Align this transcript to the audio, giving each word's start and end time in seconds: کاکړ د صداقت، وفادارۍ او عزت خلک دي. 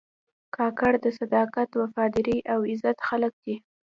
کاکړ 0.55 0.93
د 1.03 1.07
صداقت، 1.19 1.69
وفادارۍ 1.81 2.37
او 2.53 2.59
عزت 2.71 2.97
خلک 3.07 3.33
دي. 3.43 3.55